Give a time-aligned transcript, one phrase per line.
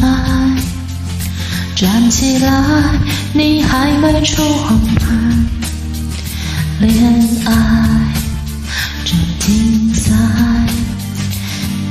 [0.00, 0.08] 白，
[1.74, 2.50] 站起来，
[3.32, 5.06] 你还没出红牌，
[6.80, 6.92] 恋
[7.46, 7.52] 爱
[9.04, 10.12] 真精彩，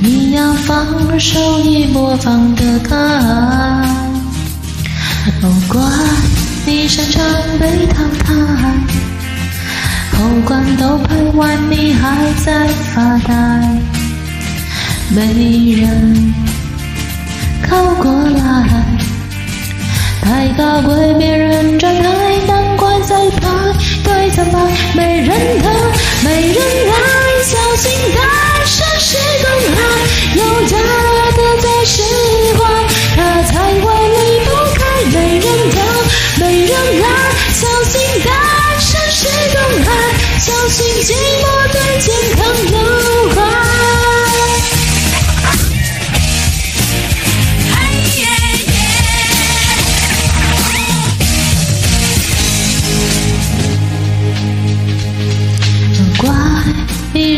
[0.00, 2.96] 你要放手已播放的开，
[5.42, 5.80] 哦乖，
[6.66, 7.24] 你擅长
[7.58, 8.34] 被淘汰，
[10.12, 13.34] 后关都拍完，你还在发呆，
[15.10, 16.43] 没人。
[17.68, 18.40] 靠过来，
[20.22, 22.08] 太高贵，别人站台，
[22.46, 23.48] 难怪在排
[24.02, 24.58] 队参拜，
[24.94, 25.28] 没人
[25.60, 25.72] 疼，
[26.24, 26.63] 没人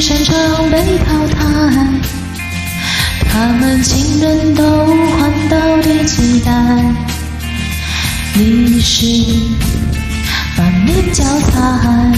[0.06, 1.36] 擅长被淘汰，
[3.28, 6.52] 他们情人都换到底期待，
[8.34, 9.04] 你是
[10.54, 12.12] 反面教材，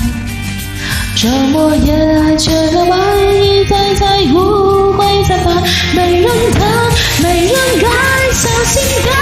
[1.16, 2.98] 周末也爱缺个外
[3.32, 5.56] 衣，再在误会再犯，
[5.94, 6.60] 没人疼，
[7.22, 7.90] 没人爱，
[8.34, 9.17] 小心带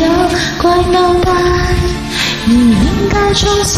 [0.00, 0.08] 要
[0.62, 1.32] 怪脑袋，
[2.46, 3.77] 你应该重新